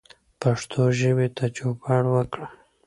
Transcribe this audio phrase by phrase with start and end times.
[0.41, 2.47] پښتو ژبې ته چوپړ وکړئ